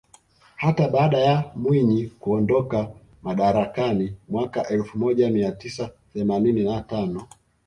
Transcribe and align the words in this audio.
Hata 0.55 0.89
baada 0.89 1.17
ya 1.17 1.51
Mwinyi 1.55 2.07
kuondoka 2.07 2.87
madarakani 3.23 4.15
mwaka 4.29 4.67
elfu 4.67 4.97
moja 4.97 5.29
mia 5.29 5.51
tisa 5.51 5.89
themanini 6.13 6.63
na 6.63 6.81
tano 6.81 7.27